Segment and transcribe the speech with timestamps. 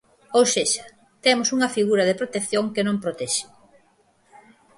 [0.37, 0.85] Ou sexa,
[1.25, 3.45] temos unha figura de protección que non protexe.